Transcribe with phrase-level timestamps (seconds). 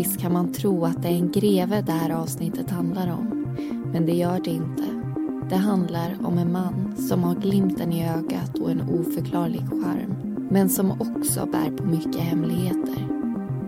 [0.00, 3.56] Visst kan man tro att det är en greve det här avsnittet handlar om.
[3.92, 4.82] Men det gör det inte.
[5.50, 10.46] Det handlar om en man som har glimten i ögat och en oförklarlig charm.
[10.50, 13.08] Men som också bär på mycket hemligheter.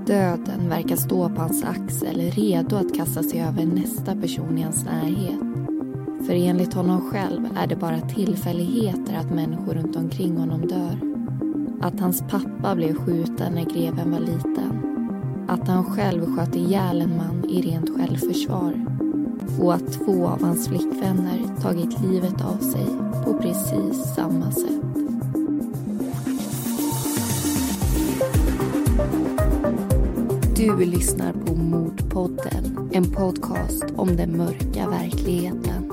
[0.07, 4.85] Döden verkar stå på hans axel redo att kasta sig över nästa person i hans
[4.85, 5.41] närhet.
[6.27, 10.99] För enligt honom själv är det bara tillfälligheter att människor runt omkring honom dör.
[11.80, 14.92] Att hans pappa blev skjuten när greven var liten.
[15.49, 18.87] Att han själv sköt ihjäl en man i rent självförsvar.
[19.61, 22.87] Och att två av hans flickvänner tagit livet av sig
[23.25, 24.83] på precis samma sätt.
[30.57, 35.92] Du lyssnar på Mordpodden, en podcast om den mörka verkligheten.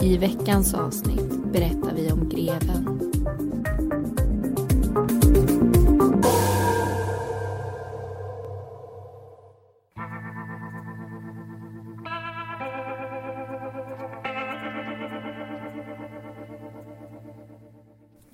[0.00, 3.05] I veckans avsnitt berättar vi om greven.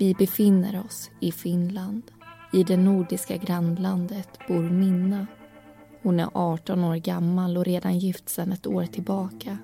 [0.02, 2.02] Vi befinner oss i Finland.
[2.52, 5.26] I det nordiska grannlandet bor Minna.
[6.02, 9.58] Hon är 18 år gammal och redan gift sedan ett år tillbaka.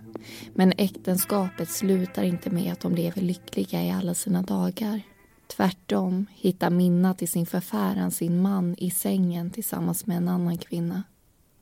[0.54, 5.00] Men äktenskapet slutar inte med att de lever lyckliga i alla sina dagar.
[5.46, 11.02] Tvärtom hittar Minna till sin förfäran sin man i sängen tillsammans med en annan kvinna.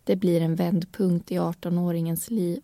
[0.05, 2.63] Det blir en vändpunkt i 18-åringens liv.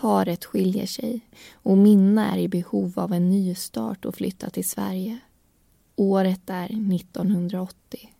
[0.00, 1.20] Paret skiljer sig
[1.52, 5.18] och Minna är i behov av en ny start och flyttar till Sverige.
[5.96, 8.10] Året är 1980.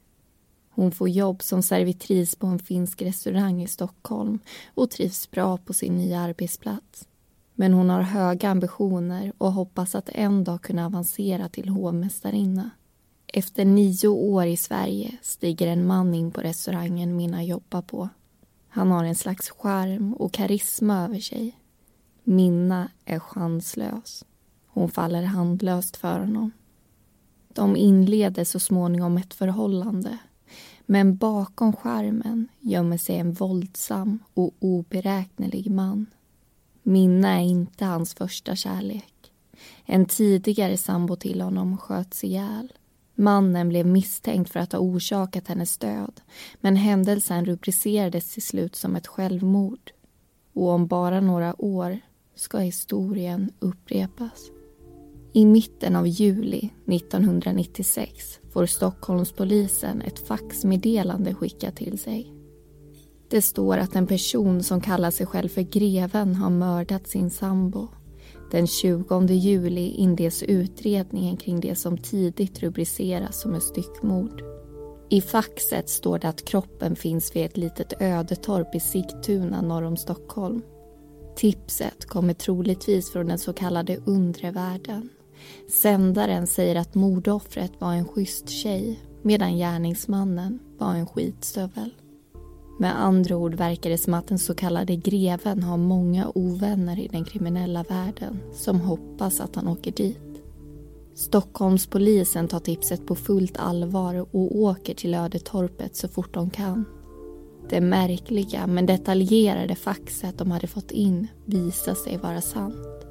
[0.70, 4.38] Hon får jobb som servitris på en finsk restaurang i Stockholm
[4.74, 7.08] och trivs bra på sin nya arbetsplats.
[7.54, 12.70] Men hon har höga ambitioner och hoppas att en dag kunna avancera till hovmästarinna.
[13.26, 18.08] Efter nio år i Sverige stiger en man in på restaurangen Minna jobbar på.
[18.68, 21.54] Han har en slags charm och karisma över sig.
[22.30, 24.24] Minna är chanslös.
[24.66, 26.50] Hon faller handlöst för honom.
[27.48, 30.18] De inleder så småningom ett förhållande.
[30.86, 36.06] Men bakom skärmen gömmer sig en våldsam och oberäknelig man.
[36.82, 39.32] Minna är inte hans första kärlek.
[39.84, 42.72] En tidigare sambo till honom sköts ihjäl.
[43.14, 46.20] Mannen blev misstänkt för att ha orsakat hennes död
[46.60, 49.92] men händelsen rubricerades till slut som ett självmord.
[50.52, 52.00] Och om bara några år
[52.38, 54.50] ska historien upprepas.
[55.32, 62.34] I mitten av juli 1996 får Stockholmspolisen ett faxmeddelande skickat till sig.
[63.30, 67.88] Det står att en person som kallar sig själv för Greven har mördat sin sambo.
[68.50, 74.42] Den 20 juli inleds utredningen kring det som tidigt rubriceras som ett styckmord.
[75.10, 79.96] I faxet står det att kroppen finns vid ett litet ödetorp i Sigtuna norr om
[79.96, 80.62] Stockholm.
[81.38, 85.08] Tipset kommer troligtvis från den så kallade undre världen.
[85.70, 91.94] Sändaren säger att mordoffret var en schysst tjej medan gärningsmannen var en skitstövel.
[92.78, 97.08] Med andra ord verkar det som att den så kallade greven har många ovänner i
[97.08, 100.42] den kriminella världen som hoppas att han åker dit.
[101.14, 106.84] Stockholmspolisen tar tipset på fullt allvar och åker till ödetorpet så fort de kan.
[107.70, 113.06] Det märkliga men detaljerade faxet de hade fått in visade sig vara sant.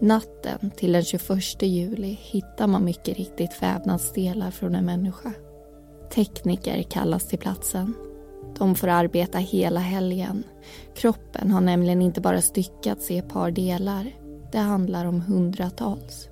[0.00, 5.32] Natten till den 21 juli hittar man mycket riktigt vävnadsdelar från en människa.
[6.14, 7.94] Tekniker kallas till platsen.
[8.58, 10.44] De får arbeta hela helgen.
[10.96, 14.12] Kroppen har nämligen inte bara styckats i ett par delar.
[14.52, 16.28] Det handlar om hundratals.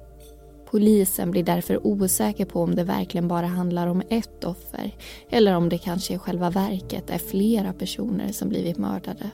[0.75, 4.97] Polisen blir därför osäker på om det verkligen bara handlar om ett offer
[5.31, 9.31] eller om det kanske i själva verket är flera personer som blivit mördade.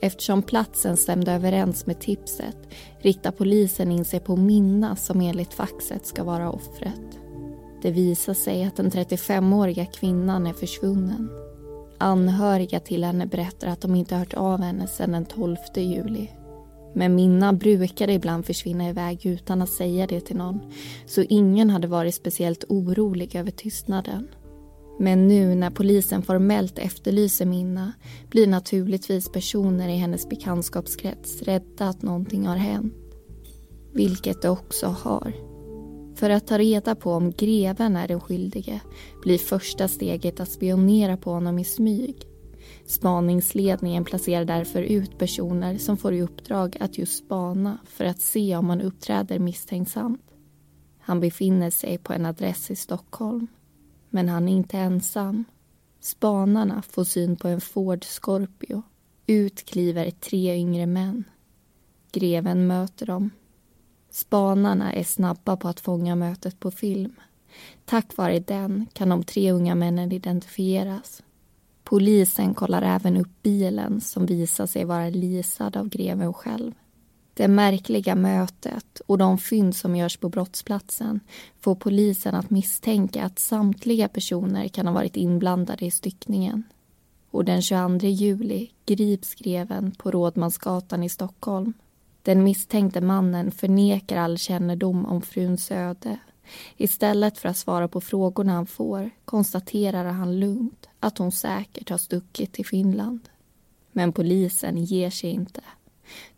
[0.00, 2.56] Eftersom platsen stämde överens med tipset
[2.98, 7.18] riktar polisen in sig på Minna som enligt faxet ska vara offret.
[7.82, 11.30] Det visar sig att den 35-åriga kvinnan är försvunnen.
[11.98, 16.28] Anhöriga till henne berättar att de inte hört av henne sedan den 12 juli.
[16.94, 20.60] Men Minna brukade ibland försvinna iväg utan att säga det till någon
[21.06, 24.28] så ingen hade varit speciellt orolig över tystnaden.
[25.00, 27.92] Men nu när polisen formellt efterlyser Minna
[28.30, 32.94] blir naturligtvis personer i hennes bekantskapskrets rädda att någonting har hänt.
[33.92, 35.32] Vilket det också har.
[36.14, 38.80] För att ta reda på om greven är den skyldige
[39.22, 42.16] blir första steget att spionera på honom i smyg.
[42.86, 48.56] Spaningsledningen placerar därför ut personer som får i uppdrag att just spana för att se
[48.56, 50.22] om han uppträder misstänksamt.
[50.98, 53.46] Han befinner sig på en adress i Stockholm.
[54.10, 55.44] Men han är inte ensam.
[56.00, 58.82] Spanarna får syn på en Ford Scorpio.
[59.26, 61.24] Ut kliver tre yngre män.
[62.12, 63.30] Greven möter dem.
[64.10, 67.14] Spanarna är snabba på att fånga mötet på film.
[67.84, 71.22] Tack vare den kan de tre unga männen identifieras.
[71.88, 76.72] Polisen kollar även upp bilen som visar sig vara leasad av greven själv.
[77.34, 81.20] Det märkliga mötet och de fynd som görs på brottsplatsen
[81.60, 86.62] får polisen att misstänka att samtliga personer kan ha varit inblandade i styckningen.
[87.30, 91.72] Och den 22 juli grips greven på Rådmansgatan i Stockholm.
[92.22, 96.18] Den misstänkte mannen förnekar all kännedom om fruns öde.
[96.76, 101.98] Istället för att svara på frågorna han får konstaterar han lugnt att hon säkert har
[101.98, 103.28] stuckit till Finland.
[103.92, 105.60] Men polisen ger sig inte.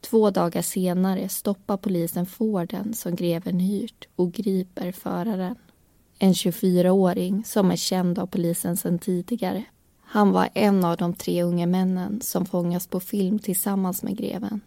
[0.01, 5.57] Två dagar senare stoppar polisen Forden som greven hyrt och griper föraren.
[6.19, 9.65] En 24-åring som är känd av polisen sedan tidigare.
[10.01, 14.61] Han var en av de tre unga männen som fångas på film tillsammans med greven.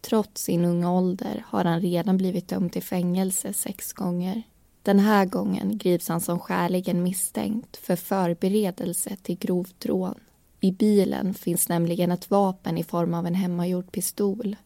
[0.00, 4.42] Trots sin unga ålder har han redan blivit dömd till fängelse sex gånger.
[4.82, 10.20] Den här gången grips han som skäligen misstänkt för förberedelse till grovt rån.
[10.60, 14.56] I bilen finns nämligen ett vapen i form av en hemmagjord pistol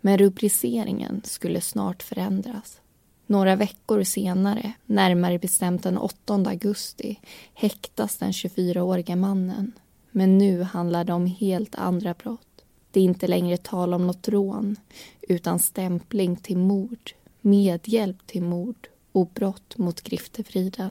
[0.00, 2.80] men rubriceringen skulle snart förändras.
[3.26, 7.20] Några veckor senare, närmare bestämt den 8 augusti
[7.54, 9.72] häktas den 24-årige mannen.
[10.10, 12.64] Men nu handlar det om helt andra brott.
[12.90, 14.76] Det är inte längre tal om något rån
[15.20, 17.10] utan stämpling till mord,
[17.40, 20.90] medhjälp till mord och brott mot griftefriden.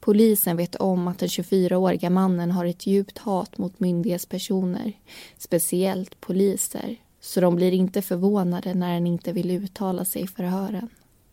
[0.00, 4.92] Polisen vet om att den 24-åriga mannen har ett djupt hat mot myndighetspersoner,
[5.38, 10.88] speciellt poliser, så de blir inte förvånade när han inte vill uttala sig i förhören.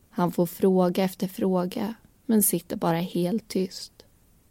[0.10, 1.94] Han får fråga efter fråga,
[2.26, 3.94] men sitter bara helt tyst.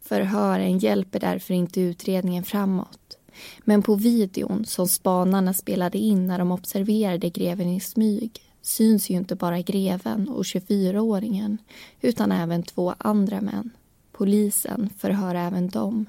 [0.01, 3.17] Förhören hjälper därför inte utredningen framåt.
[3.59, 9.15] Men på videon som spanarna spelade in när de observerade greven i smyg syns ju
[9.15, 11.57] inte bara greven och 24-åringen
[12.01, 13.69] utan även två andra män.
[14.11, 16.05] Polisen förhör även dem.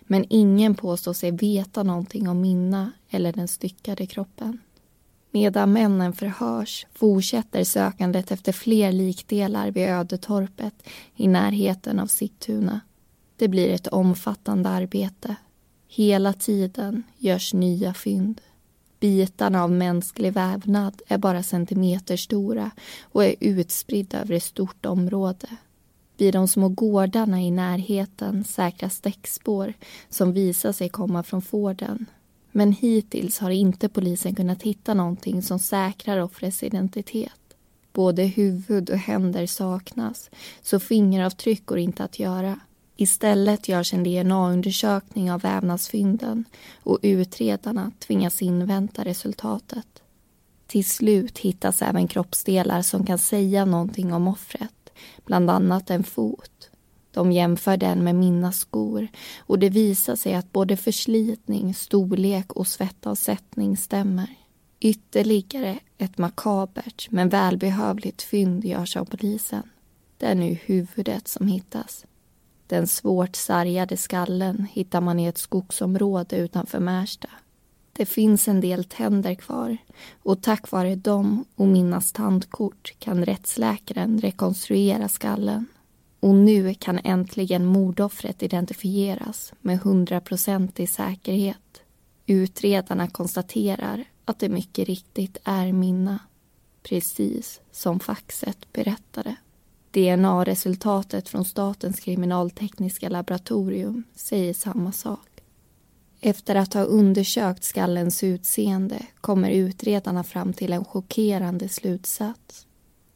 [0.00, 4.58] Men ingen påstår sig veta någonting om Minna eller den styckade kroppen.
[5.30, 10.74] Medan männen förhörs fortsätter sökandet efter fler likdelar vid ödetorpet
[11.16, 12.80] i närheten av Sigtuna.
[13.36, 15.36] Det blir ett omfattande arbete.
[15.88, 18.40] Hela tiden görs nya fynd.
[19.00, 22.70] Bitarna av mänsklig vävnad är bara centimeter stora
[23.02, 25.48] och är utspridda över ett stort område.
[26.16, 29.72] Vid de små gårdarna i närheten säkras däckspår
[30.08, 32.06] som visar sig komma från Forden.
[32.52, 37.32] Men hittills har inte polisen kunnat hitta någonting som säkrar offrets identitet.
[37.92, 40.30] Både huvud och händer saknas,
[40.62, 42.60] så fingeravtryck går inte att göra.
[43.00, 46.44] Istället görs en DNA-undersökning av vävnadsfynden
[46.82, 50.02] och utredarna tvingas invänta resultatet.
[50.66, 54.90] Till slut hittas även kroppsdelar som kan säga någonting om offret
[55.24, 56.70] bland annat en fot.
[57.10, 59.08] De jämför den med mina skor
[59.38, 64.34] och det visar sig att både förslitning, storlek och svettavsättning stämmer.
[64.80, 69.62] Ytterligare ett makabert men välbehövligt fynd görs av polisen.
[70.16, 72.04] Det är nu huvudet som hittas.
[72.68, 77.28] Den svårt sargade skallen hittar man i ett skogsområde utanför Märsta.
[77.92, 79.76] Det finns en del tänder kvar
[80.22, 85.66] och tack vare dem och Minnas tandkort kan rättsläkaren rekonstruera skallen.
[86.20, 91.82] Och nu kan äntligen mordoffret identifieras med hundraprocentig säkerhet.
[92.26, 96.18] Utredarna konstaterar att det mycket riktigt är Minna.
[96.82, 99.36] Precis som faxet berättade.
[99.98, 105.28] DNA-resultatet från Statens kriminaltekniska laboratorium säger samma sak.
[106.20, 112.66] Efter att ha undersökt skallens utseende kommer utredarna fram till en chockerande slutsats.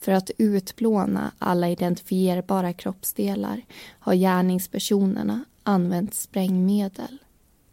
[0.00, 3.62] För att utplåna alla identifierbara kroppsdelar
[3.98, 7.18] har gärningspersonerna använt sprängmedel.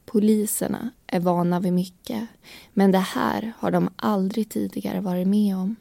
[0.05, 2.27] Poliserna är vana vid mycket,
[2.73, 5.75] men det här har de aldrig tidigare varit med om.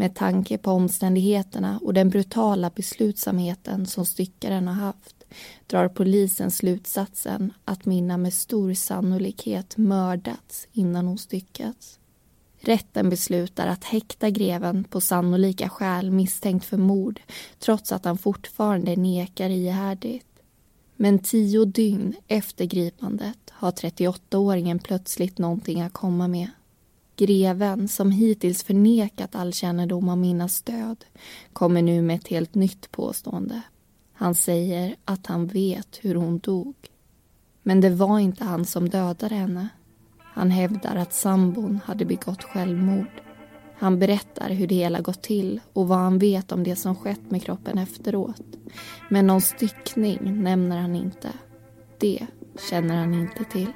[0.00, 5.24] Med tanke på omständigheterna och den brutala beslutsamheten som styckaren har haft
[5.66, 11.98] drar polisen slutsatsen att Minna med stor sannolikhet mördats innan hon styckats.
[12.60, 17.20] Rätten beslutar att häkta greven på sannolika skäl misstänkt för mord
[17.58, 20.26] trots att han fortfarande nekar ihärdigt.
[20.96, 26.48] Men tio dygn efter gripandet har 38-åringen plötsligt någonting att komma med.
[27.18, 31.04] Greven, som hittills förnekat all kännedom om Minnas död,
[31.52, 33.62] kommer nu med ett helt nytt påstående.
[34.12, 36.74] Han säger att han vet hur hon dog.
[37.62, 39.68] Men det var inte han som dödade henne.
[40.18, 43.22] Han hävdar att sambon hade begått självmord.
[43.78, 47.30] Han berättar hur det hela gått till och vad han vet om det som skett
[47.30, 48.42] med kroppen efteråt.
[49.08, 51.28] Men någon styckning nämner han inte.
[51.98, 52.26] Det
[52.70, 53.72] känner han inte till.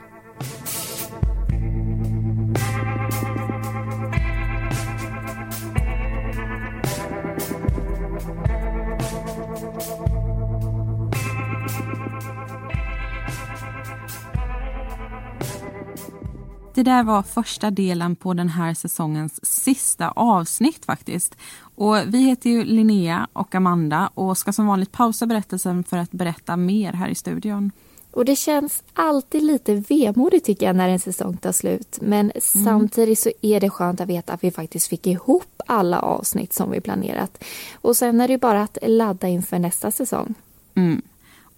[16.74, 21.36] Det där var första delen på den här säsongens sista avsnitt faktiskt.
[21.74, 26.10] Och vi heter ju Linnea och Amanda och ska som vanligt pausa berättelsen för att
[26.10, 27.72] berätta mer här i studion.
[28.10, 31.98] Och det känns alltid lite vemodigt tycker jag när en säsong tar slut.
[32.00, 32.40] Men mm.
[32.40, 36.70] samtidigt så är det skönt att veta att vi faktiskt fick ihop alla avsnitt som
[36.70, 37.44] vi planerat.
[37.74, 40.34] Och sen är det bara att ladda inför nästa säsong.
[40.74, 41.02] Mm.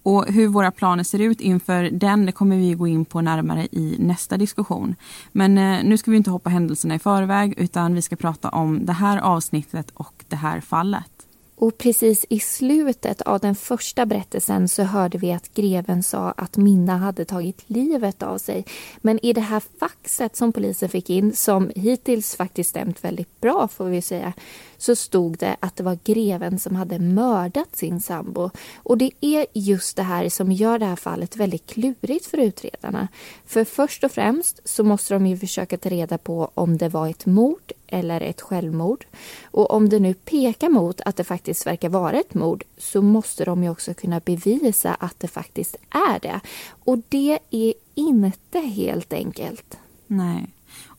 [0.05, 3.67] Och hur våra planer ser ut inför den det kommer vi gå in på närmare
[3.71, 4.95] i nästa diskussion.
[5.31, 8.85] Men eh, nu ska vi inte hoppa händelserna i förväg utan vi ska prata om
[8.85, 11.15] det här avsnittet och det här fallet.
[11.55, 16.57] Och precis i slutet av den första berättelsen så hörde vi att greven sa att
[16.57, 18.65] Minna hade tagit livet av sig.
[18.97, 23.67] Men i det här faxet som polisen fick in, som hittills faktiskt stämt väldigt bra
[23.67, 24.33] får vi säga,
[24.77, 28.49] så stod det att det var greven som hade mördat sin sambo.
[28.75, 33.07] Och det är just det här som gör det här fallet väldigt klurigt för utredarna.
[33.45, 37.09] För först och främst så måste de ju försöka ta reda på om det var
[37.09, 39.05] ett mord eller ett självmord.
[39.43, 43.45] Och om det nu pekar mot att det faktiskt verkar vara ett mord så måste
[43.45, 46.39] de ju också kunna bevisa att det faktiskt är det.
[46.67, 49.77] Och det är inte helt enkelt.
[50.07, 50.54] Nej.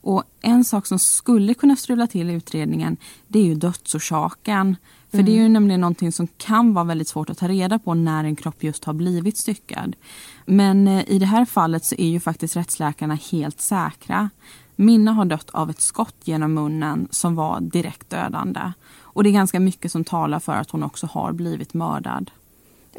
[0.06, 2.96] Och en sak som skulle kunna strula till utredningen
[3.28, 4.76] det är ju dödsorsaken.
[5.10, 5.26] För mm.
[5.26, 5.52] det är ju mm.
[5.52, 8.84] nämligen någonting som kan vara väldigt svårt att ta reda på när en kropp just
[8.84, 9.96] har blivit styckad.
[10.44, 14.30] Men eh, i det här fallet så är ju faktiskt rättsläkarna helt säkra.
[14.76, 18.72] Minna har dött av ett skott genom munnen som var direkt dödande.
[19.00, 22.30] Och det är ganska mycket som talar för att hon också har blivit mördad.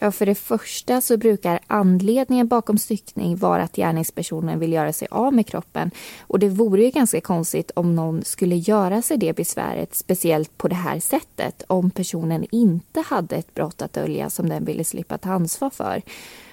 [0.02, 5.08] Ja, för det första så brukar anledningen bakom styckning vara att gärningspersonen vill göra sig
[5.12, 5.92] av med kroppen.
[6.20, 10.68] Och det vore ju ganska konstigt om någon skulle göra sig det besväret, speciellt på
[10.68, 15.18] det här sättet, om personen inte hade ett brott att dölja som den ville slippa
[15.18, 16.02] ta ansvar för.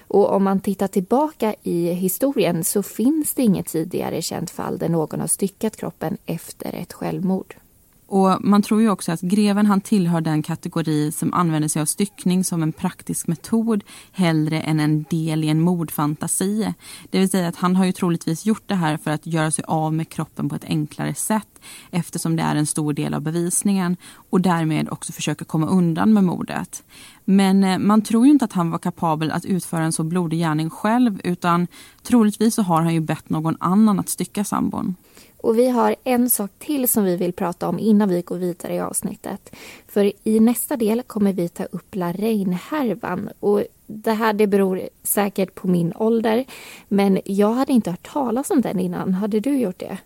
[0.07, 4.89] Och om man tittar tillbaka i historien så finns det inget tidigare känt fall där
[4.89, 7.55] någon har styckat kroppen efter ett självmord.
[8.07, 11.85] Och Man tror ju också att greven han tillhör den kategori som använder sig av
[11.85, 16.73] styckning som en praktisk metod hellre än en del i en mordfantasi.
[17.09, 19.65] Det vill säga att han har ju troligtvis gjort det här för att göra sig
[19.67, 21.47] av med kroppen på ett enklare sätt
[21.91, 23.97] eftersom det är en stor del av bevisningen
[24.29, 26.83] och därmed också försöka komma undan med mordet.
[27.25, 30.39] Men eh, man tror ju inte att han var kapabel att utföra en så blodig
[30.39, 31.67] gärning själv utan
[32.03, 34.95] troligtvis så har han ju bett någon annan att stycka sambon.
[35.45, 38.73] Och vi har en sak till som vi vill prata om innan vi går vidare
[38.73, 39.55] i avsnittet.
[39.87, 43.29] För i nästa del kommer vi ta upp Laraine-härvan.
[43.39, 46.45] Och det här det beror säkert på min ålder,
[46.87, 49.13] men jag hade inte hört talas om den innan.
[49.13, 49.97] Hade du gjort det?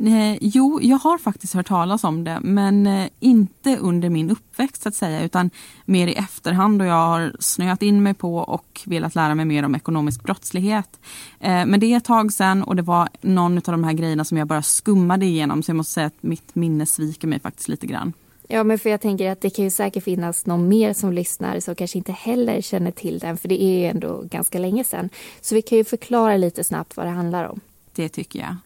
[0.00, 4.82] Eh, jo, jag har faktiskt hört talas om det men eh, inte under min uppväxt
[4.82, 5.50] så att säga utan
[5.84, 9.62] mer i efterhand och jag har snöat in mig på och velat lära mig mer
[9.62, 11.00] om ekonomisk brottslighet.
[11.40, 14.24] Eh, men det är ett tag sedan och det var någon av de här grejerna
[14.24, 17.68] som jag bara skummade igenom så jag måste säga att mitt minne sviker mig faktiskt
[17.68, 18.12] lite grann.
[18.48, 21.60] Ja, men för jag tänker att det kan ju säkert finnas någon mer som lyssnar
[21.60, 25.10] som kanske inte heller känner till den, för det är ju ändå ganska länge sedan.
[25.40, 27.60] Så vi kan ju förklara lite snabbt vad det handlar om.
[27.94, 28.56] Det tycker jag.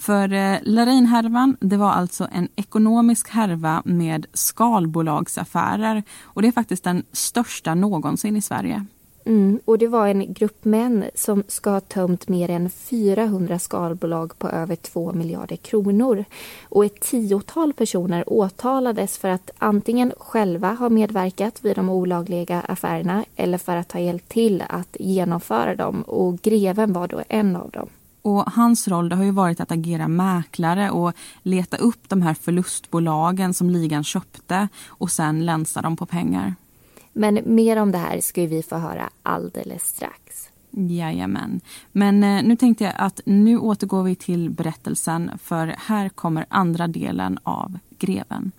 [0.00, 6.84] För eh, Larin-härvan, det var alltså en ekonomisk härva med skalbolagsaffärer och det är faktiskt
[6.84, 8.86] den största någonsin i Sverige.
[9.24, 14.38] Mm, och det var en grupp män som ska ha tömt mer än 400 skalbolag
[14.38, 16.24] på över 2 miljarder kronor.
[16.68, 23.24] Och ett tiotal personer åtalades för att antingen själva ha medverkat vid de olagliga affärerna
[23.36, 26.02] eller för att ha hjälpt till att genomföra dem.
[26.02, 27.88] Och greven var då en av dem.
[28.22, 31.12] Och hans roll det har ju varit att agera mäklare och
[31.42, 36.54] leta upp de här förlustbolagen som ligan köpte och sen länsa dem på pengar.
[37.12, 40.50] Men mer om det här ska vi få höra alldeles strax.
[40.70, 41.60] Jajamän.
[41.92, 46.86] Men eh, nu tänkte jag att nu återgår vi till berättelsen för här kommer andra
[46.86, 48.52] delen av Greven.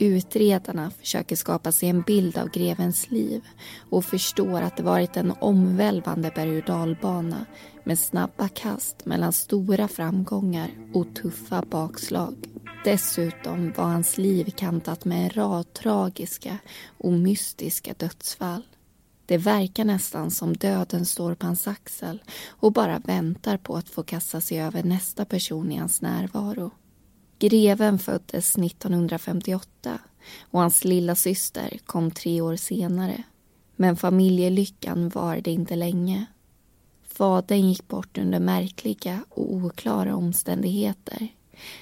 [0.00, 3.42] Utredarna försöker skapa sig en bild av grevens liv
[3.90, 7.46] och förstår att det varit en omvälvande berg och dalbana
[7.84, 12.34] med snabba kast mellan stora framgångar och tuffa bakslag.
[12.84, 16.58] Dessutom var hans liv kantat med en rad tragiska
[16.98, 18.62] och mystiska dödsfall.
[19.26, 24.02] Det verkar nästan som döden står på hans axel och bara väntar på att få
[24.02, 26.70] kasta sig över nästa person i hans närvaro.
[27.38, 29.98] Greven föddes 1958
[30.40, 33.22] och hans lilla syster kom tre år senare.
[33.76, 36.26] Men familjelyckan varade inte länge.
[37.08, 41.28] Fadern gick bort under märkliga och oklara omständigheter.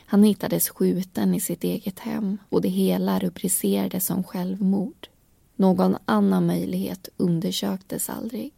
[0.06, 5.08] Han hittades skjuten i sitt eget hem och det hela rubricerades som självmord.
[5.56, 8.52] Någon annan möjlighet undersöktes aldrig.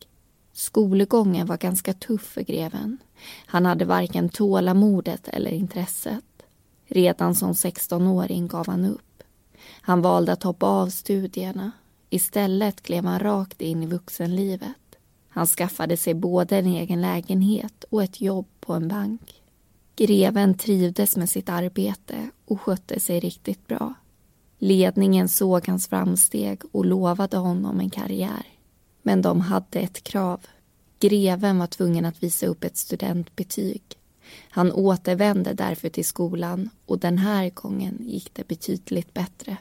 [0.53, 2.99] Skolgången var ganska tuff för greven.
[3.47, 6.25] Han hade varken tålamodet eller intresset.
[6.89, 9.23] Redan som 16-åring gav han upp.
[9.81, 11.71] Han valde att hoppa av studierna.
[12.11, 14.97] Istället klev han rakt in i vuxenlivet.
[15.29, 19.43] Han skaffade sig både en egen lägenhet och ett jobb på en bank.
[19.97, 23.95] Greven trivdes med sitt arbete och skötte sig riktigt bra.
[24.59, 28.47] Ledningen såg hans framsteg och lovade honom en karriär.
[29.03, 30.41] Men de hade ett krav.
[31.01, 33.83] Greven var tvungen att visa upp ett studentbetyg.
[34.51, 39.57] Han återvände därför till skolan och den här gången gick det betydligt bättre.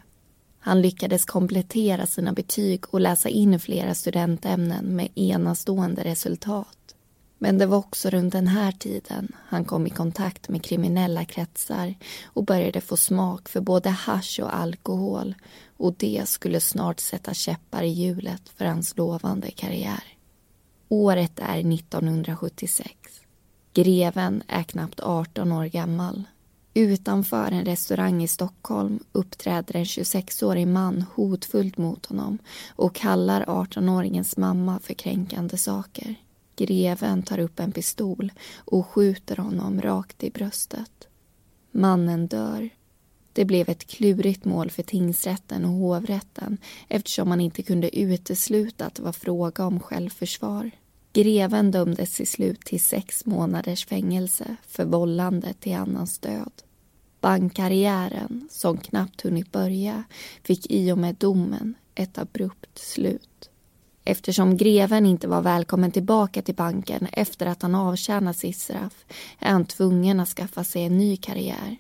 [0.60, 6.78] Han lyckades komplettera sina betyg och läsa in flera studentämnen med enastående resultat.
[7.38, 11.96] Men det var också runt den här tiden han kom i kontakt med kriminella kretsar
[12.26, 15.36] och började få smak för både hash och alkohol
[15.78, 20.04] och det skulle snart sätta käppar i hjulet för hans lovande karriär.
[20.90, 22.97] Året är 1976.
[23.78, 26.24] Greven är knappt 18 år gammal.
[26.74, 32.38] Utanför en restaurang i Stockholm uppträder en 26-årig man hotfullt mot honom
[32.70, 36.16] och kallar 18-åringens mamma för kränkande saker.
[36.56, 41.08] Greven tar upp en pistol och skjuter honom rakt i bröstet.
[41.72, 42.70] Mannen dör.
[43.34, 48.96] Det blev ett klurigt mål för tingsrätten och hovrätten eftersom man inte kunde utesluta att
[48.96, 50.72] det var fråga om självförsvar.
[51.18, 56.52] Greven dömdes till slut till sex månaders fängelse för vållande till annans död.
[57.22, 60.04] Bankkarriären, som knappt hunnit börja,
[60.44, 63.50] fick i och med domen ett abrupt slut.
[64.04, 69.06] Eftersom greven inte var välkommen tillbaka till banken efter att han avtjänat sitt straff
[69.40, 71.78] är han tvungen att skaffa sig en ny karriär.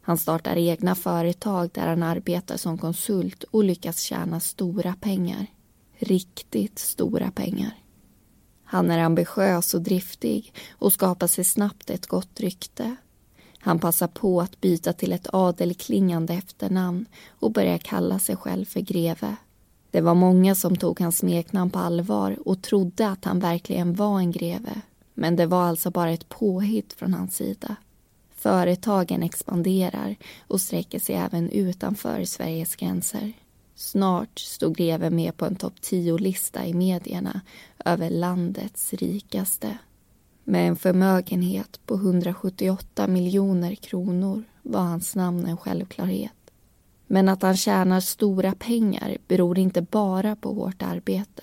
[0.00, 5.46] Han startar egna företag där han arbetar som konsult och lyckas tjäna stora pengar.
[5.98, 7.81] Riktigt stora pengar.
[8.72, 12.96] Han är ambitiös och driftig och skapar sig snabbt ett gott rykte.
[13.58, 18.80] Han passar på att byta till ett adelklingande efternamn och börjar kalla sig själv för
[18.80, 19.36] greve.
[19.90, 24.18] Det var många som tog hans smeknamn på allvar och trodde att han verkligen var
[24.18, 24.80] en greve.
[25.14, 27.76] Men det var alltså bara ett påhitt från hans sida.
[28.36, 33.32] Företagen expanderar och sträcker sig även utanför Sveriges gränser.
[33.74, 37.40] Snart stod greven med på en topp 10-lista i medierna
[37.84, 39.78] över landets rikaste.
[40.44, 46.32] Med en förmögenhet på 178 miljoner kronor var hans namn en självklarhet.
[47.06, 51.42] Men att han tjänar stora pengar beror inte bara på hårt arbete.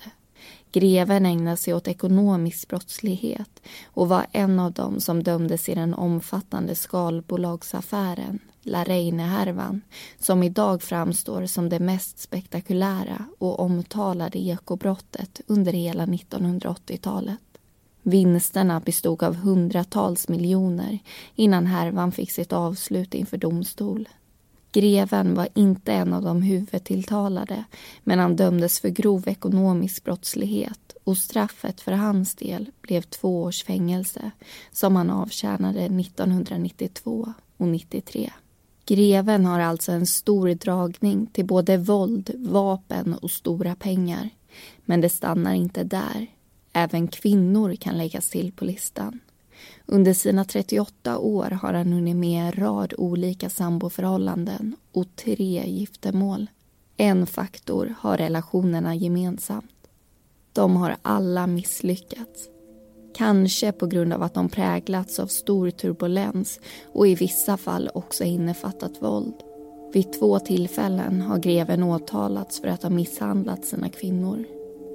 [0.72, 5.94] Greven ägnade sig åt ekonomisk brottslighet och var en av dem som dömdes i den
[5.94, 9.80] omfattande skalbolagsaffären, La Reine-härvan
[10.18, 17.40] som idag framstår som det mest spektakulära och omtalade ekobrottet under hela 1980-talet.
[18.02, 20.98] Vinsterna bestod av hundratals miljoner
[21.34, 24.08] innan härvan fick sitt avslut inför domstol.
[24.72, 27.64] Greven var inte en av de huvudtilltalade
[28.04, 33.64] men han dömdes för grov ekonomisk brottslighet och straffet för hans del blev två års
[33.64, 34.30] fängelse
[34.72, 38.30] som han avtjänade 1992 och 93.
[38.90, 44.30] Greven har alltså en stor dragning till både våld, vapen och stora pengar.
[44.84, 46.26] Men det stannar inte där.
[46.72, 49.20] Även kvinnor kan läggas till på listan.
[49.86, 56.46] Under sina 38 år har han hunnit med en rad olika samboförhållanden och tre giftermål.
[56.96, 59.88] En faktor har relationerna gemensamt.
[60.52, 62.48] De har alla misslyckats.
[63.14, 66.60] Kanske på grund av att de präglats av stor turbulens
[66.92, 69.34] och i vissa fall också innefattat våld.
[69.92, 74.44] Vid två tillfällen har greven åtalats för att ha misshandlat sina kvinnor.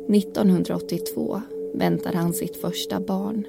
[0.10, 1.42] 1982
[1.74, 3.46] väntade han sitt första barn.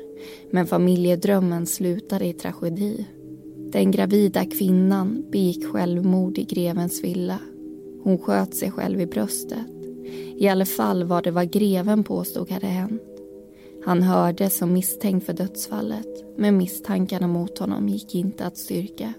[0.51, 3.07] Men familjedrömmen slutade i tragedi.
[3.73, 7.39] Den gravida kvinnan begick självmord i grevens villa.
[8.03, 9.67] Hon sköt sig själv i bröstet.
[10.37, 13.16] I alla fall var det vad greven påstod hade hänt.
[13.87, 19.13] Han hördes som misstänkt för dödsfallet men misstankarna mot honom gick inte att styrka.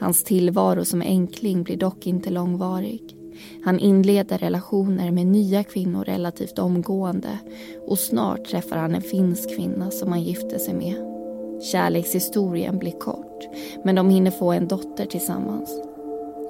[0.00, 3.16] Hans tillvaro som enkling blir dock inte långvarig.
[3.64, 7.38] Han inleder relationer med nya kvinnor relativt omgående
[7.86, 10.96] och snart träffar han en finsk kvinna som han gifter sig med.
[11.62, 13.48] Kärlekshistorien blir kort,
[13.84, 15.70] men de hinner få en dotter tillsammans.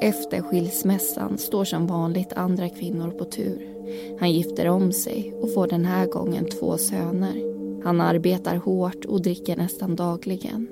[0.00, 3.76] Efter skilsmässan står som vanligt andra kvinnor på tur.
[4.20, 7.49] Han gifter om sig och får den här gången två söner.
[7.84, 10.68] Han arbetar hårt och dricker nästan dagligen.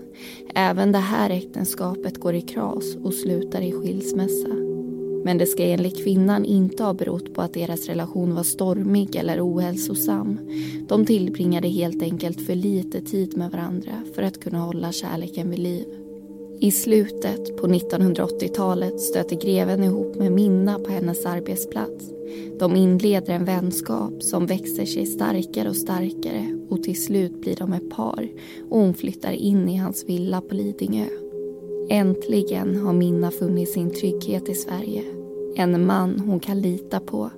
[0.54, 4.48] Även det här äktenskapet går i kras och slutar i skilsmässa.
[5.24, 9.46] Men det ska enligt kvinnan inte ha berott på att deras relation var stormig eller
[9.48, 10.38] ohälsosam.
[10.88, 15.58] De tillbringade helt enkelt för lite tid med varandra för att kunna hålla kärleken vid
[15.58, 16.07] liv.
[16.60, 22.10] I slutet på 1980-talet stöter greven ihop med Minna på hennes arbetsplats.
[22.58, 27.72] De inleder en vänskap som växer sig starkare och starkare och till slut blir de
[27.72, 28.28] ett par
[28.70, 31.06] och hon flyttar in i hans villa på Lidingö.
[31.90, 35.02] Äntligen har Minna funnit sin trygghet i Sverige.
[35.56, 37.30] En man hon kan lita på.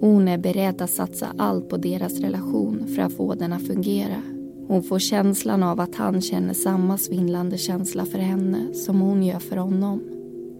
[0.00, 4.35] Hon är beredd att satsa allt på deras relation för att få den att fungera.
[4.68, 9.38] Hon får känslan av att han känner samma svindlande känsla för henne som hon gör
[9.38, 10.02] för honom.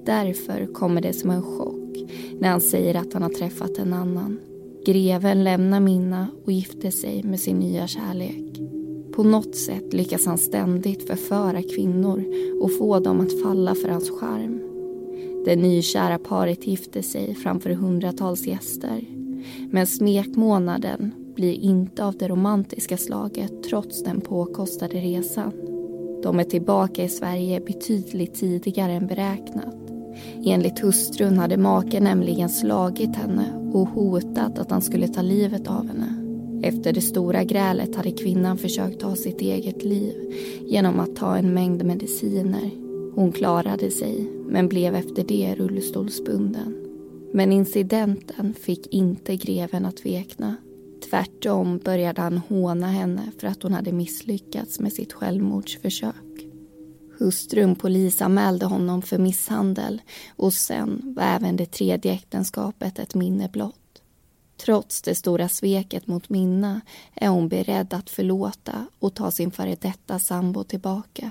[0.06, 4.38] Därför kommer det som en chock när han säger att han har träffat en annan.
[4.86, 8.60] Greven lämnar Minna och gifter sig med sin nya kärlek.
[9.12, 12.24] På något sätt lyckas han ständigt förföra kvinnor
[12.60, 14.60] och få dem att falla för hans charm.
[15.44, 19.04] Det nykära paret gifter sig framför hundratals gäster.
[19.70, 25.52] Men smekmånaden blir inte av det romantiska slaget trots den påkostade resan.
[26.22, 29.76] De är tillbaka i Sverige betydligt tidigare än beräknat.
[30.44, 35.86] Enligt hustrun hade maken nämligen slagit henne och hotat att han skulle ta livet av
[35.86, 36.22] henne.
[36.62, 40.14] Efter det stora grälet hade kvinnan försökt ta sitt eget liv
[40.66, 42.70] genom att ta en mängd mediciner.
[43.14, 46.74] Hon klarade sig, men blev efter det rullstolsbunden.
[47.32, 50.56] Men incidenten fick inte greven att vekna.
[51.10, 56.14] Tvärtom började han håna henne för att hon hade misslyckats med sitt självmordsförsök.
[57.18, 60.02] Hustrun polisanmälde honom för misshandel
[60.36, 64.02] och sen var även det tredje äktenskapet ett minne blott.
[64.56, 66.80] Trots det stora sveket mot Minna
[67.14, 71.30] är hon beredd att förlåta och ta sin före detta sambo tillbaka.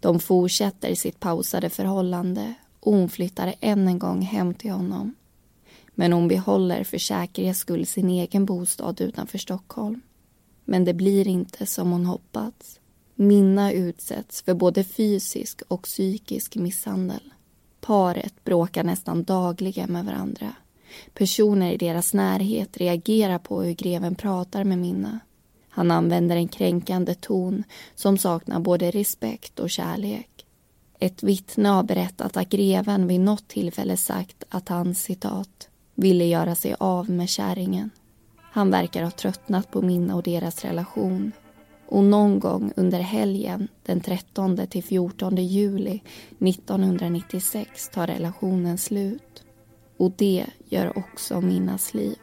[0.00, 5.14] De fortsätter sitt pausade förhållande och hon flyttar än en gång hem till honom.
[5.94, 10.00] Men hon behåller för säkerhets skull sin egen bostad utanför Stockholm.
[10.64, 12.80] Men det blir inte som hon hoppats.
[13.14, 17.32] Minna utsätts för både fysisk och psykisk misshandel.
[17.80, 20.54] Paret bråkar nästan dagligen med varandra.
[21.14, 25.20] Personer i deras närhet reagerar på hur greven pratar med Minna.
[25.68, 30.46] Han använder en kränkande ton som saknar både respekt och kärlek.
[30.98, 36.54] Ett vittne har berättat att greven vid något tillfälle sagt att han citat ville göra
[36.54, 37.90] sig av med kärringen.
[38.40, 41.32] Han verkar ha tröttnat på Minna och deras relation
[41.86, 46.02] och någon gång under helgen den 13 till 14 juli
[46.40, 49.44] 1996 tar relationen slut.
[49.96, 52.16] Och det gör också Minnas liv.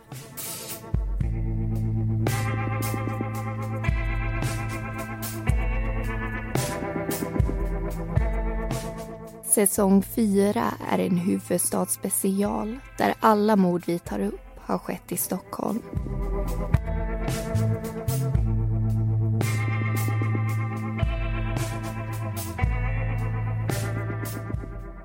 [9.51, 15.81] Säsong 4 är en huvudstadsspecial där alla mord vi tar upp har skett i Stockholm.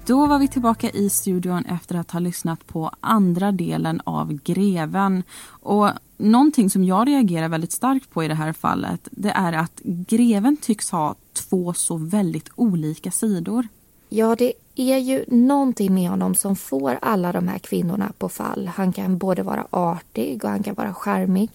[0.07, 5.23] Då var vi tillbaka i studion efter att ha lyssnat på andra delen av Greven.
[5.49, 9.81] Och någonting som jag reagerar väldigt starkt på i det här fallet det är att
[9.85, 13.69] greven tycks ha två så väldigt olika sidor.
[14.17, 18.67] Ja, det är ju någonting med honom som får alla de här kvinnorna på fall.
[18.67, 21.51] Han kan både vara artig och han kan vara charmig.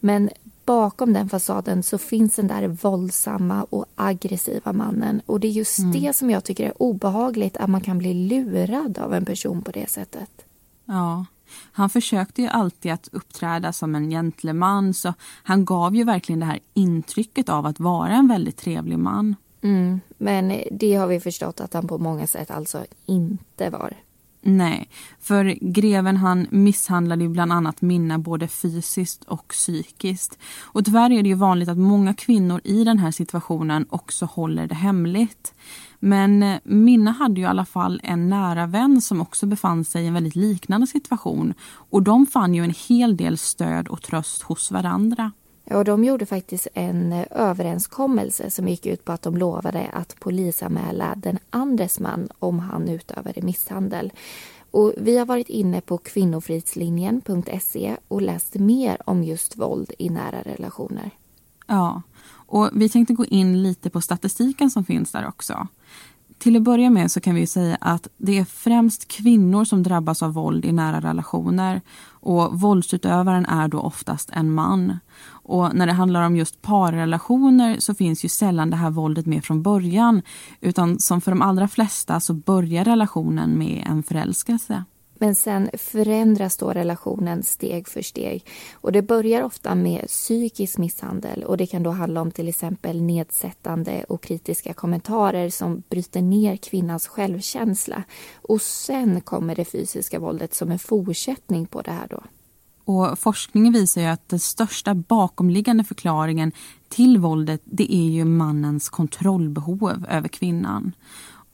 [0.00, 0.30] Men
[0.64, 5.22] bakom den fasaden så finns den där våldsamma och aggressiva mannen.
[5.26, 5.92] Och det är just mm.
[5.92, 9.70] det som jag tycker är obehagligt, att man kan bli lurad av en person på
[9.70, 10.30] det sättet.
[10.84, 11.26] Ja,
[11.72, 16.46] han försökte ju alltid att uppträda som en gentleman så han gav ju verkligen det
[16.46, 19.36] här intrycket av att vara en väldigt trevlig man.
[19.64, 23.94] Mm, men det har vi förstått att han på många sätt alltså inte var.
[24.46, 24.88] Nej,
[25.20, 30.38] för greven han misshandlade bland annat Minna både fysiskt och psykiskt.
[30.62, 34.66] Och tyvärr är det ju vanligt att många kvinnor i den här situationen också håller
[34.66, 35.54] det hemligt.
[35.98, 40.04] Men eh, Minna hade ju i alla fall en nära vän som också befann sig
[40.04, 41.54] i en väldigt liknande situation.
[41.64, 45.32] Och de fann ju en hel del stöd och tröst hos varandra.
[45.70, 50.20] Och de gjorde faktiskt en eh, överenskommelse som gick ut på att de lovade att
[50.20, 54.12] polisanmäla den andres man om han utövade misshandel.
[54.70, 60.42] Och vi har varit inne på kvinnofridslinjen.se och läst mer om just våld i nära
[60.42, 61.10] relationer.
[61.66, 62.02] Ja,
[62.46, 65.68] och vi tänkte gå in lite på statistiken som finns där också.
[66.44, 70.22] Till att börja med så kan vi säga att det är främst kvinnor som drabbas
[70.22, 74.98] av våld i nära relationer och våldsutövaren är då oftast en man.
[75.26, 79.44] Och när det handlar om just parrelationer så finns ju sällan det här våldet med
[79.44, 80.22] från början
[80.60, 84.84] utan som för de allra flesta så börjar relationen med en förälskelse.
[85.18, 88.46] Men sen förändras då relationen steg för steg.
[88.72, 93.02] Och Det börjar ofta med psykisk misshandel och det kan då handla om till exempel
[93.02, 98.02] nedsättande och kritiska kommentarer som bryter ner kvinnans självkänsla.
[98.34, 102.06] Och sen kommer det fysiska våldet som en fortsättning på det här.
[102.10, 102.22] då.
[102.84, 106.52] Och forskningen visar ju att den största bakomliggande förklaringen
[106.88, 110.92] till våldet det är ju mannens kontrollbehov över kvinnan.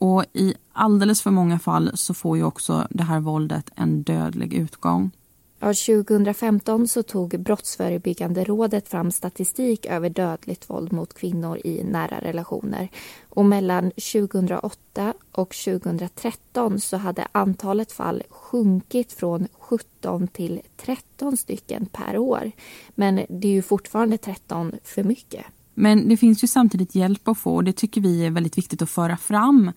[0.00, 4.54] Och i alldeles för många fall så får ju också det här våldet en dödlig
[4.54, 5.10] utgång.
[5.58, 12.20] Ja, 2015 så tog Brottsförebyggande rådet fram statistik över dödligt våld mot kvinnor i nära
[12.20, 12.88] relationer.
[13.28, 21.86] Och mellan 2008 och 2013 så hade antalet fall sjunkit från 17 till 13 stycken
[21.86, 22.50] per år.
[22.94, 25.44] Men det är ju fortfarande 13 för mycket.
[25.80, 28.82] Men det finns ju samtidigt hjälp att få och det tycker vi är väldigt viktigt
[28.82, 29.72] att föra fram.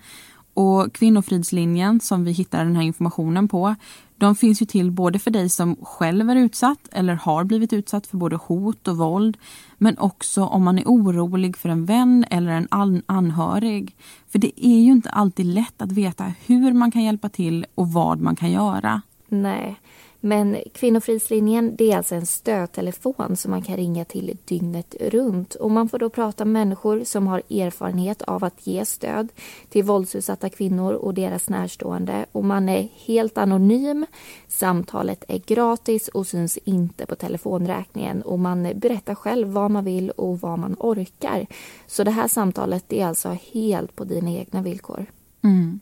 [0.54, 3.76] Och Kvinnofridslinjen som vi hittar den här informationen på
[4.16, 8.08] de finns ju till både för dig som själv är utsatt eller har blivit utsatt
[8.08, 9.38] för både hot och våld
[9.78, 12.68] men också om man är orolig för en vän eller en
[13.06, 13.96] anhörig.
[14.32, 17.94] För det är ju inte alltid lätt att veta hur man kan hjälpa till och
[17.94, 19.02] vad man kan göra.
[19.28, 19.80] Nej,
[20.26, 25.56] men Kvinnofridslinjen det är alltså en stödtelefon som man kan ringa till dygnet runt.
[25.56, 29.30] Och Man får då prata med människor som har erfarenhet av att ge stöd
[29.70, 32.26] till våldsutsatta kvinnor och deras närstående.
[32.32, 34.06] Och Man är helt anonym,
[34.48, 38.22] samtalet är gratis och syns inte på telefonräkningen.
[38.22, 41.48] Och Man berättar själv vad man vill och vad man orkar.
[41.88, 45.06] Så det här samtalet är alltså helt på dina egna villkor.
[45.44, 45.80] Mm.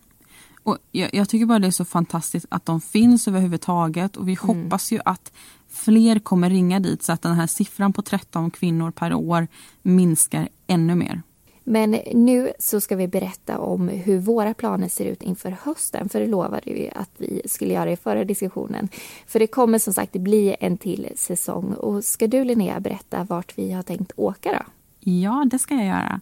[0.63, 4.37] Och jag, jag, tycker bara det är så fantastiskt att de finns överhuvudtaget och vi
[4.43, 4.63] mm.
[4.63, 5.31] hoppas ju att
[5.69, 9.47] fler kommer ringa dit så att den här siffran på 13 kvinnor per år
[9.81, 11.21] minskar ännu mer.
[11.63, 16.09] Men nu så ska vi berätta om hur våra planer ser ut inför hösten.
[16.09, 18.89] För det lovade vi att vi skulle göra i förra diskussionen.
[19.27, 21.73] För det kommer som sagt bli en till säsong.
[21.73, 24.63] Och ska du Linnea berätta vart vi har tänkt åka då?
[24.99, 26.21] Ja, det ska jag göra.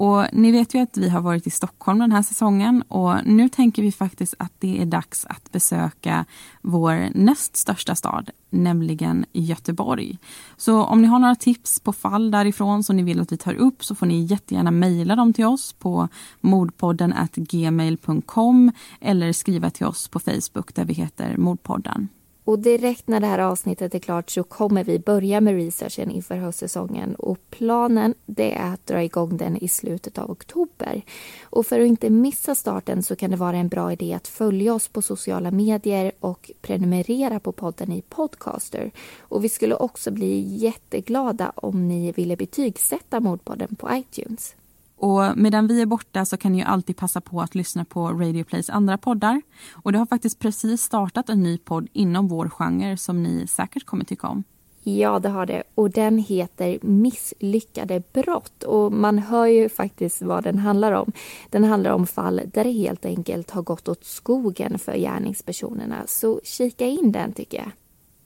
[0.00, 3.48] Och ni vet ju att vi har varit i Stockholm den här säsongen och nu
[3.48, 6.24] tänker vi faktiskt att det är dags att besöka
[6.62, 10.18] vår näst största stad, nämligen Göteborg.
[10.56, 13.54] Så om ni har några tips på fall därifrån som ni vill att vi tar
[13.54, 16.08] upp så får ni jättegärna mejla dem till oss på
[16.40, 22.08] mordpodden gmail.com eller skriva till oss på Facebook där vi heter Mordpodden.
[22.50, 26.36] Och direkt när det här avsnittet är klart så kommer vi börja med researchen inför
[26.36, 27.14] höstsäsongen.
[27.14, 31.02] Och planen det är att dra igång den i slutet av oktober.
[31.42, 34.74] Och för att inte missa starten så kan det vara en bra idé att följa
[34.74, 38.90] oss på sociala medier och prenumerera på podden i Podcaster.
[39.18, 44.54] Och vi skulle också bli jätteglada om ni ville betygsätta Mordpodden på iTunes.
[45.00, 48.08] Och medan vi är borta så kan ni ju alltid passa på att lyssna på
[48.08, 49.42] Radio Plays andra poddar.
[49.72, 53.84] Och det har faktiskt precis startat en ny podd inom vår genre som ni säkert
[53.84, 54.44] kommer tycka om.
[54.82, 55.62] Ja, det har det.
[55.74, 58.62] Och den heter Misslyckade brott.
[58.62, 61.12] Och man hör ju faktiskt vad den handlar om.
[61.50, 65.96] Den handlar om fall där det helt enkelt har gått åt skogen för gärningspersonerna.
[66.06, 67.70] Så kika in den tycker jag.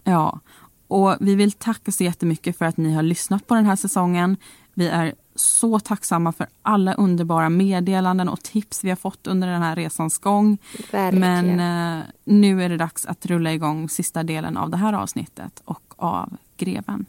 [0.04, 0.40] Ja,
[0.88, 4.36] och vi vill tacka så jättemycket för att ni har lyssnat på den här säsongen.
[4.74, 9.62] Vi är så tacksamma för alla underbara meddelanden och tips vi har fått under den
[9.62, 10.58] här resans gång.
[10.92, 11.56] Verkligen.
[11.56, 15.62] Men eh, nu är det dags att rulla igång sista delen av det här avsnittet
[15.64, 17.06] och av Greven.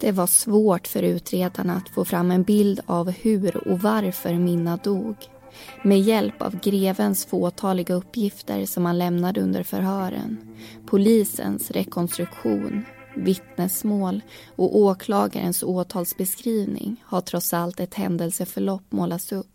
[0.00, 4.76] Det var svårt för utredarna att få fram en bild av hur och varför Minna
[4.76, 5.16] dog.
[5.82, 12.84] Med hjälp av grevens fåtaliga uppgifter som han lämnade under förhören, polisens rekonstruktion,
[13.16, 14.20] vittnesmål
[14.56, 19.46] och åklagarens åtalsbeskrivning har trots allt ett händelseförlopp målats upp.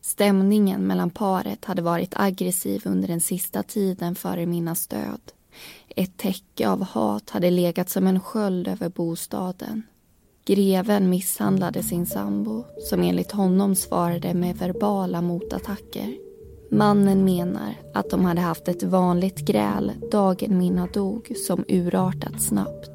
[0.00, 5.20] Stämningen mellan paret hade varit aggressiv under den sista tiden före Minnas död.
[5.88, 9.82] Ett täcke av hat hade legat som en sköld över bostaden.
[10.46, 16.16] Greven misshandlade sin sambo som enligt honom svarade med verbala motattacker.
[16.70, 22.90] Mannen menar att de hade haft ett vanligt gräl dagen Minna dog som urartat snabbt.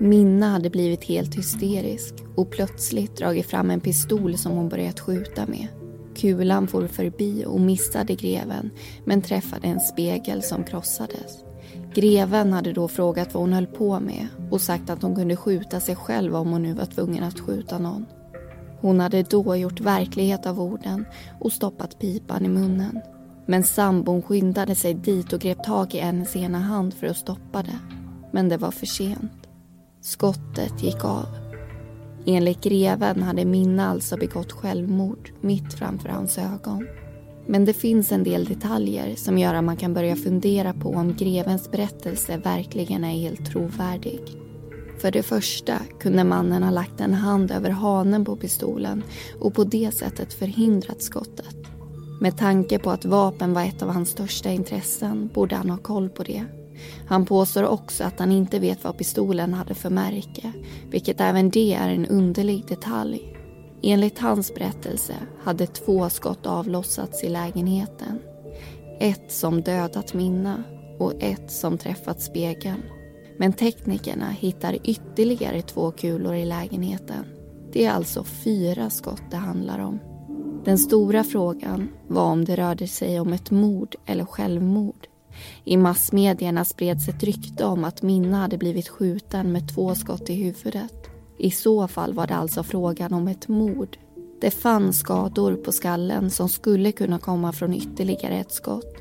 [0.00, 5.46] Minna hade blivit helt hysterisk och plötsligt dragit fram en pistol som hon börjat skjuta
[5.46, 5.68] med.
[6.16, 8.70] Kulan for förbi och missade greven
[9.04, 11.45] men träffade en spegel som krossades.
[11.94, 15.80] Greven hade då frågat vad hon höll på med och sagt att hon kunde skjuta
[15.80, 18.06] sig själv om hon nu var tvungen att skjuta någon.
[18.80, 21.04] Hon hade då gjort verklighet av orden
[21.40, 23.00] och stoppat pipan i munnen.
[23.46, 27.62] Men sambon skyndade sig dit och grep tag i hennes ena hand för att stoppa
[27.62, 27.78] det.
[28.32, 29.48] Men det var för sent.
[30.00, 31.26] Skottet gick av.
[32.26, 36.86] Enligt greven hade Minna alltså begått självmord mitt framför hans ögon.
[37.46, 41.14] Men det finns en del detaljer som gör att man kan börja fundera på om
[41.14, 44.20] grevens berättelse verkligen är helt trovärdig.
[44.98, 49.02] För det första kunde mannen ha lagt en hand över hanen på pistolen
[49.40, 51.56] och på det sättet förhindrat skottet.
[52.20, 56.08] Med tanke på att vapen var ett av hans största intressen borde han ha koll
[56.08, 56.44] på det.
[57.06, 60.52] Han påstår också att han inte vet vad pistolen hade för märke,
[60.90, 63.35] vilket även det är en underlig detalj.
[63.82, 68.18] Enligt hans berättelse hade två skott avlossats i lägenheten.
[69.00, 70.62] Ett som dödat Minna
[70.98, 72.82] och ett som träffat spegeln.
[73.38, 77.24] Men teknikerna hittar ytterligare två kulor i lägenheten.
[77.72, 79.98] Det är alltså fyra skott det handlar om.
[80.64, 85.06] Den stora frågan var om det rörde sig om ett mord eller självmord.
[85.64, 90.34] I massmedierna spreds ett rykte om att Minna hade blivit skjuten med två skott i
[90.34, 91.10] huvudet.
[91.38, 93.98] I så fall var det alltså frågan om ett mord.
[94.40, 98.96] Det fanns skador på skallen som skulle kunna komma från ytterligare ett skott.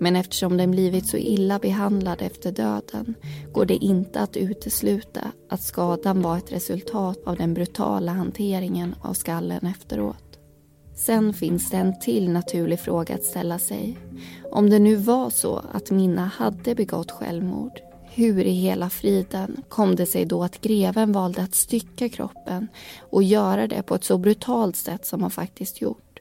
[0.00, 3.14] Men eftersom den blivit så illa behandlad efter döden
[3.52, 5.20] går det inte att utesluta
[5.50, 10.38] att skadan var ett resultat av den brutala hanteringen av skallen efteråt.
[10.96, 13.98] Sen finns det en till naturlig fråga att ställa sig.
[14.50, 17.80] Om det nu var så att Minna hade begått självmord
[18.16, 22.68] hur i hela friden kom det sig då att greven valde att stycka kroppen
[23.00, 26.18] och göra det på ett så brutalt sätt som han faktiskt gjort?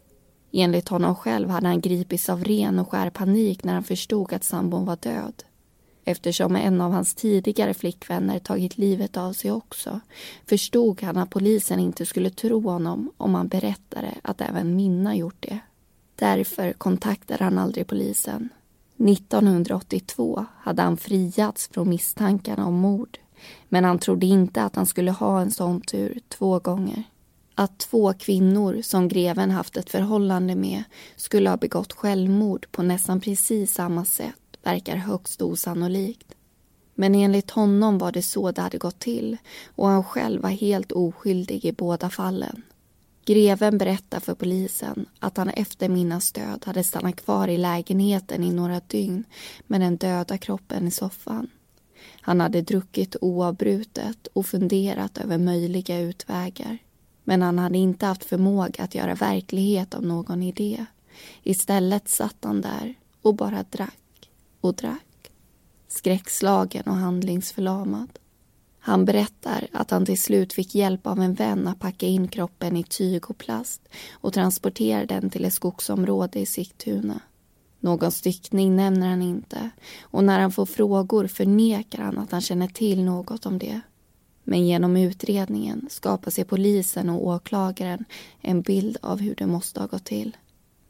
[0.52, 4.44] Enligt honom själv hade han gripits av ren och skär panik när han förstod att
[4.44, 5.44] sambon var död.
[6.06, 10.00] Eftersom en av hans tidigare flickvänner tagit livet av sig också
[10.46, 15.38] förstod han att polisen inte skulle tro honom om han berättade att även Minna gjort
[15.40, 15.60] det.
[16.16, 18.50] Därför kontaktade han aldrig polisen.
[18.98, 23.18] 1982 hade han friats från misstankarna om mord
[23.70, 27.04] men han trodde inte att han skulle ha en sån tur två gånger.
[27.56, 30.84] Att två kvinnor som greven haft ett förhållande med
[31.16, 36.36] skulle ha begått självmord på nästan precis samma sätt verkar högst osannolikt.
[36.96, 39.38] Men enligt honom var det så det hade gått till
[39.76, 42.62] och han själv var helt oskyldig i båda fallen.
[43.26, 48.54] Greven berättar för polisen att han efter Minnas död hade stannat kvar i lägenheten i
[48.54, 49.24] några dygn
[49.68, 51.50] med den döda kroppen i soffan.
[52.22, 56.78] Han hade druckit oavbrutet och funderat över möjliga utvägar.
[57.24, 60.86] Men han hade inte haft förmåga att göra verklighet av någon idé.
[61.44, 64.30] Istället satt han där och bara drack
[64.62, 65.32] och drack.
[65.88, 68.20] Skräckslagen och handlingsförlamad.
[68.86, 72.78] Han berättar att han till slut fick hjälp av en vän att packa in kroppen
[72.78, 77.19] i tyg och plast och transportera den till ett skogsområde i Sigtuna.
[77.80, 79.69] Någon styckning nämner han inte
[80.02, 83.82] och när han får frågor förnekar han att han känner till något om det.
[84.43, 88.06] Men genom utredningen skapar sig polisen och åklagaren
[88.41, 90.38] en bild av hur det måste ha gått till.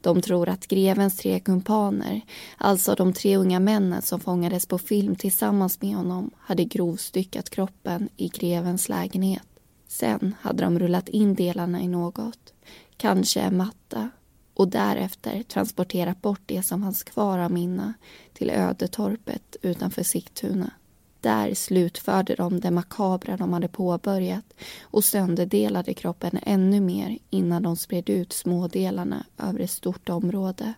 [0.00, 2.20] De tror att grevens tre kumpaner,
[2.56, 8.08] alltså de tre unga männen som fångades på film tillsammans med honom, hade grovstyckat kroppen
[8.16, 9.46] i grevens lägenhet.
[9.88, 12.54] Sen hade de rullat in delarna i något,
[12.96, 14.10] kanske en matta
[14.54, 17.94] och därefter transporterat bort det som fanns kvar av Minna
[18.32, 20.70] till ödetorpet utanför Sigtuna.
[21.26, 27.76] Där slutförde de det makabra de hade påbörjat och sönderdelade kroppen ännu mer innan de
[27.76, 30.74] spred ut smådelarna över ett stort område.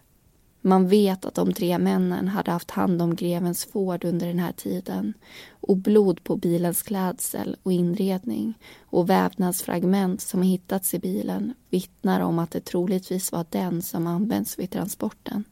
[0.60, 4.52] Man vet att de tre männen hade haft hand om grevens Ford under den här
[4.52, 5.14] tiden
[5.50, 12.38] och blod på bilens klädsel och inredning och vävnadsfragment som hittats i bilen vittnar om
[12.38, 15.44] att det troligtvis var den som används vid transporten.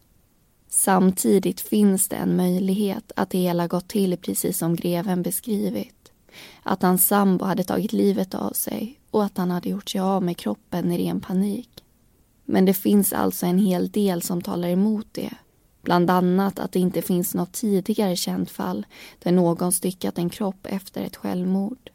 [0.77, 6.13] Samtidigt finns det en möjlighet att det hela gått till precis som greven beskrivit.
[6.63, 10.23] Att hans sambo hade tagit livet av sig och att han hade gjort sig av
[10.23, 11.85] med kroppen i ren panik.
[12.45, 15.33] Men det finns alltså en hel del som talar emot det.
[15.83, 18.87] Bland annat att det inte finns något tidigare känt fall
[19.19, 21.91] där någon styckat en kropp efter ett självmord.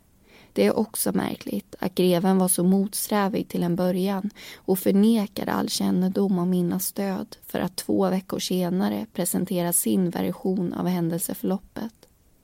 [0.54, 5.70] Det är också märkligt att greven var så motsträvig till en början och förnekade all
[5.70, 11.94] kännedom om Minnas död för att två veckor senare presentera sin version av händelseförloppet.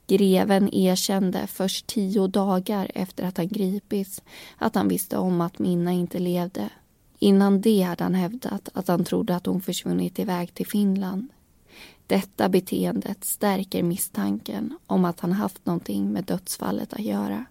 [0.08, 4.22] Greven erkände först tio dagar efter att han gripits
[4.58, 6.70] att han visste om att Minna inte levde.
[7.20, 11.28] Innan det hade han hävdat att han trodde att hon försvunnit iväg till Finland.
[12.08, 17.45] Detta beteendet stärker misstanken om att han haft någonting med dödsfallet att göra.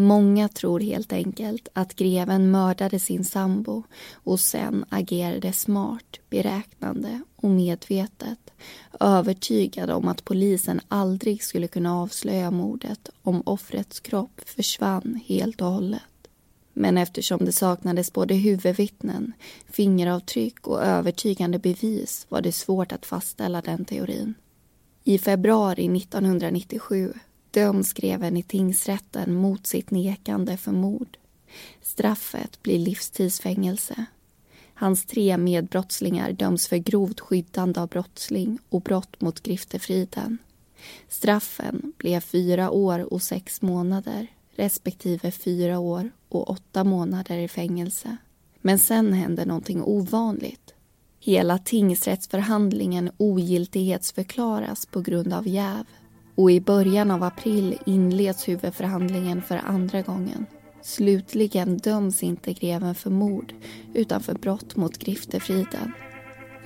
[0.00, 3.82] Många tror helt enkelt att greven mördade sin sambo
[4.12, 8.38] och sen agerade smart, beräknande och medvetet
[9.00, 15.68] övertygad om att polisen aldrig skulle kunna avslöja mordet om offrets kropp försvann helt och
[15.68, 16.28] hållet.
[16.72, 19.32] Men eftersom det saknades både huvudvittnen,
[19.70, 24.34] fingeravtryck och övertygande bevis var det svårt att fastställa den teorin.
[25.04, 27.14] I februari 1997
[27.50, 31.16] döms greven i tingsrätten mot sitt nekande för mord.
[31.82, 34.04] Straffet blir livstidsfängelse.
[34.74, 40.38] Hans tre medbrottslingar döms för grovt skyddande av brottsling och brott mot griftefriden.
[41.08, 44.26] Straffen blev fyra år och sex månader
[44.58, 48.16] respektive fyra år och åtta månader i fängelse.
[48.60, 50.74] Men sen hände någonting ovanligt.
[51.20, 55.84] Hela tingsrättsförhandlingen ogiltighetsförklaras på grund av jäv
[56.38, 60.46] och i början av april inleds huvudförhandlingen för andra gången.
[60.82, 63.54] Slutligen döms inte greven för mord
[63.94, 65.92] utan för brott mot griftefriden.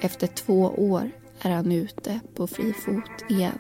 [0.01, 1.11] Efter två år
[1.41, 3.59] är han ute på fri fot igen.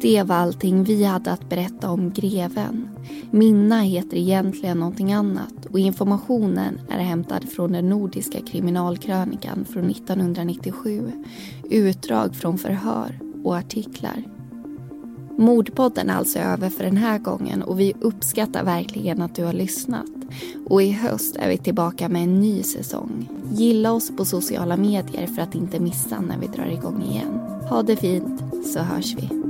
[0.00, 2.88] Det var allting vi hade att berätta om greven.
[3.30, 11.12] Minna heter egentligen någonting annat och informationen är hämtad från den nordiska kriminalkrönikan från 1997.
[11.70, 14.24] Utdrag från förhör och artiklar.
[15.38, 19.52] Mordpodden är alltså över för den här gången och vi uppskattar verkligen att du har
[19.52, 20.10] lyssnat.
[20.66, 23.28] Och i höst är vi tillbaka med en ny säsong.
[23.52, 27.40] Gilla oss på sociala medier för att inte missa när vi drar igång igen.
[27.70, 28.42] Ha det fint
[28.74, 29.47] så hörs vi.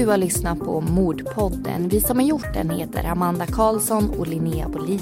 [0.00, 1.88] Du har lyssnat på Mordpodden.
[1.88, 5.00] Vi som har gjort den heter Amanda Karlsson och Linnea Bolin.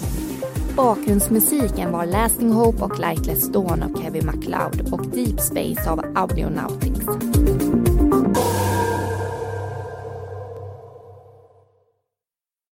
[0.76, 7.07] Bakgrundsmusiken var Lasting Hope och Lightless Dawn av Kevin MacLeod och Deep Space av Audionautics.